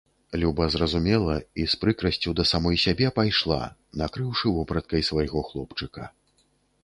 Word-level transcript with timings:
Люба 0.43 0.65
зразумела 0.75 1.33
і 1.63 1.65
з 1.73 1.79
прыкрасцю 1.81 2.31
да 2.39 2.45
самой 2.53 2.77
сябе 2.85 3.11
пайшла, 3.19 3.59
накрыўшы 4.03 4.53
вопраткай 4.57 5.01
свайго 5.11 5.45
хлопчыка. 5.51 6.09